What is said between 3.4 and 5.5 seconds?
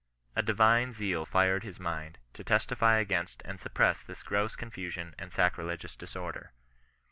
and suppress this gross confusion and